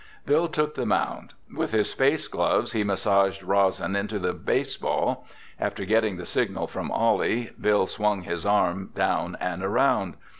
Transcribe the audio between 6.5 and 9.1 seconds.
from Ollie, Bill swung his arm